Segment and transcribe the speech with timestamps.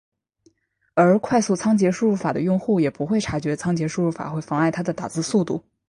[0.95, 5.63] 而快速仓颉输入法的用户也不会察觉仓颉输入法会妨碍他的打字速度。